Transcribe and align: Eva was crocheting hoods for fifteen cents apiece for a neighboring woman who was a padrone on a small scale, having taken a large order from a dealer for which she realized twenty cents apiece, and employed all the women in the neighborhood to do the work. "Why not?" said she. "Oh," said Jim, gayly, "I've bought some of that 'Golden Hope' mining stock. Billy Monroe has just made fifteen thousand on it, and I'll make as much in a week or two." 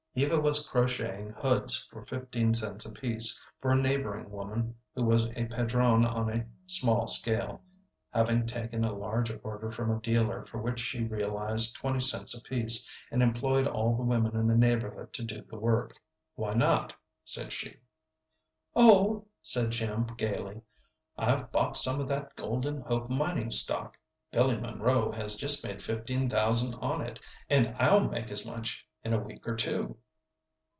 Eva 0.13 0.37
was 0.37 0.67
crocheting 0.67 1.29
hoods 1.37 1.87
for 1.89 2.03
fifteen 2.03 2.53
cents 2.53 2.85
apiece 2.85 3.41
for 3.61 3.71
a 3.71 3.77
neighboring 3.81 4.29
woman 4.29 4.75
who 4.93 5.01
was 5.03 5.29
a 5.37 5.45
padrone 5.45 6.03
on 6.05 6.29
a 6.29 6.45
small 6.67 7.07
scale, 7.07 7.61
having 8.13 8.45
taken 8.45 8.83
a 8.83 8.91
large 8.91 9.31
order 9.41 9.71
from 9.71 9.89
a 9.89 10.01
dealer 10.01 10.43
for 10.43 10.57
which 10.57 10.81
she 10.81 11.01
realized 11.05 11.77
twenty 11.77 12.01
cents 12.01 12.37
apiece, 12.37 12.89
and 13.09 13.23
employed 13.23 13.65
all 13.65 13.95
the 13.95 14.03
women 14.03 14.35
in 14.35 14.47
the 14.47 14.57
neighborhood 14.57 15.13
to 15.13 15.23
do 15.23 15.41
the 15.43 15.55
work. 15.57 15.95
"Why 16.35 16.55
not?" 16.55 16.93
said 17.23 17.53
she. 17.53 17.77
"Oh," 18.75 19.27
said 19.41 19.71
Jim, 19.71 20.03
gayly, 20.17 20.59
"I've 21.17 21.53
bought 21.53 21.77
some 21.77 22.01
of 22.01 22.09
that 22.09 22.35
'Golden 22.35 22.81
Hope' 22.81 23.09
mining 23.09 23.49
stock. 23.49 23.97
Billy 24.29 24.59
Monroe 24.59 25.13
has 25.13 25.35
just 25.35 25.65
made 25.65 25.81
fifteen 25.81 26.29
thousand 26.29 26.77
on 26.81 26.99
it, 27.01 27.17
and 27.49 27.73
I'll 27.79 28.09
make 28.09 28.29
as 28.29 28.45
much 28.45 28.85
in 29.03 29.13
a 29.13 29.17
week 29.19 29.47
or 29.47 29.55
two." 29.55 29.97